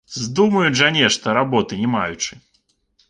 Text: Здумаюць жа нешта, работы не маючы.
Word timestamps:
Здумаюць 0.19 0.73
жа 0.79 0.87
нешта, 0.95 1.35
работы 1.41 1.73
не 1.83 1.91
маючы. 1.97 2.33